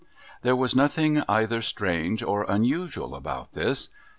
There 0.41 0.55
was 0.55 0.75
nothing 0.75 1.21
either 1.29 1.61
strange 1.61 2.23
or 2.23 2.43
unusual 2.49 3.13
about 3.13 3.51
this. 3.51 3.89